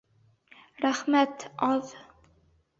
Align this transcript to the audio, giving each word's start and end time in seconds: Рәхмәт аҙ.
Рәхмәт 0.87 1.47
аҙ. 1.71 1.95